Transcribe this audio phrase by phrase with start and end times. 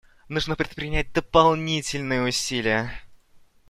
[0.29, 2.91] Нужно предпринять дополнительные усилия.